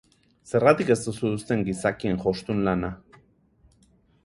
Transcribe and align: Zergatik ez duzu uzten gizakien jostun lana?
Zergatik 0.51 0.89
ez 0.95 0.97
duzu 1.01 1.31
uzten 1.39 1.61
gizakien 1.69 2.19
jostun 2.25 2.65
lana? 2.71 2.93